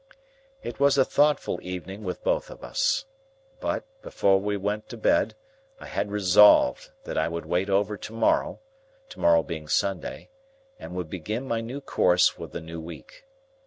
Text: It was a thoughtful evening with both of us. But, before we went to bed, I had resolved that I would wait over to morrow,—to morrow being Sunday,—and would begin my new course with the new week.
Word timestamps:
It 0.63 0.79
was 0.79 0.97
a 0.97 1.05
thoughtful 1.05 1.59
evening 1.61 2.03
with 2.03 2.23
both 2.23 2.49
of 2.49 2.63
us. 2.63 3.05
But, 3.59 3.85
before 4.01 4.39
we 4.39 4.57
went 4.57 4.89
to 4.89 4.97
bed, 4.97 5.35
I 5.79 5.85
had 5.85 6.09
resolved 6.09 6.89
that 7.03 7.19
I 7.19 7.27
would 7.27 7.45
wait 7.45 7.69
over 7.69 7.95
to 7.97 8.13
morrow,—to 8.13 9.19
morrow 9.19 9.43
being 9.43 9.67
Sunday,—and 9.67 10.95
would 10.95 11.11
begin 11.11 11.47
my 11.47 11.61
new 11.61 11.81
course 11.81 12.35
with 12.35 12.51
the 12.51 12.61
new 12.61 12.81
week. 12.81 13.25